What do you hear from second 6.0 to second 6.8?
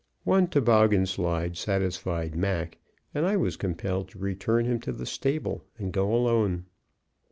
alone.